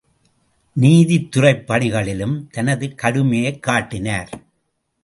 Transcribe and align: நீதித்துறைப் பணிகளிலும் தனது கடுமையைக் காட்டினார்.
நீதித்துறைப் 0.79 1.65
பணிகளிலும் 1.65 2.47
தனது 2.51 2.95
கடுமையைக் 2.95 3.63
காட்டினார். 3.63 4.29